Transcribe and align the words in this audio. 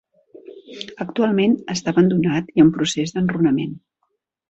Actualment 1.05 1.55
està 1.75 1.95
abandonat 1.97 2.53
i 2.57 2.67
en 2.67 2.75
procés 2.81 3.19
d'enrunament. 3.19 3.81